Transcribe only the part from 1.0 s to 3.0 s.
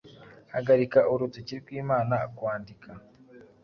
urutoki rw'Imana, kwandika!